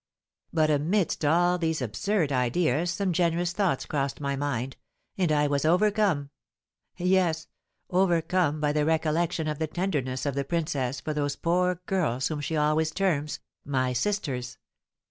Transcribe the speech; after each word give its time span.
But 0.51 0.71
amidst 0.71 1.23
all 1.23 1.59
these 1.59 1.79
absurd 1.79 2.31
ideas 2.31 2.89
some 2.89 3.13
generous 3.13 3.53
thoughts 3.53 3.85
crossed 3.85 4.19
my 4.19 4.35
mind, 4.35 4.75
and 5.15 5.31
I 5.31 5.45
was 5.45 5.63
overcome, 5.63 6.31
yes, 6.97 7.47
overcome 7.87 8.59
by 8.59 8.71
the 8.73 8.83
recollection 8.83 9.47
of 9.47 9.59
the 9.59 9.67
tenderness 9.67 10.25
of 10.25 10.33
the 10.33 10.43
princess 10.43 10.99
for 11.01 11.13
those 11.13 11.35
poor 11.35 11.81
girls 11.85 12.29
whom 12.29 12.41
she 12.41 12.57
always 12.57 12.89
terms 12.89 13.41
"my 13.63 13.93
sisters." 13.93 14.57